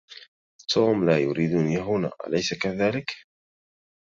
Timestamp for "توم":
0.69-1.05